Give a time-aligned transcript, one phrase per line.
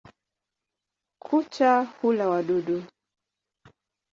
[1.23, 2.77] Kucha hula wadudu.